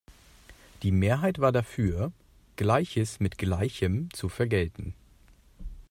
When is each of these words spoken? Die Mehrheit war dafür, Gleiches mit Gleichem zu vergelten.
Die 0.81 0.91
Mehrheit 0.91 1.37
war 1.37 1.51
dafür, 1.51 2.11
Gleiches 2.55 3.19
mit 3.19 3.37
Gleichem 3.37 4.09
zu 4.15 4.29
vergelten. 4.29 4.95